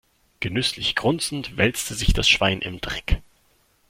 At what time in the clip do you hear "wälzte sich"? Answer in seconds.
1.57-2.11